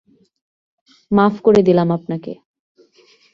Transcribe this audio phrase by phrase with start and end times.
[1.11, 2.33] মাফ করে দিলাম আপনাকে।